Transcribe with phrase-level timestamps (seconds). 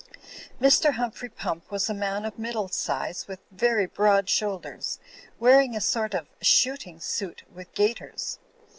[0.59, 0.93] Mr.
[0.93, 4.97] Humphrey Pump was a man of middle size, with very broad shoulders,
[5.39, 8.39] wearing a sort of shoot ing suit with gaiters.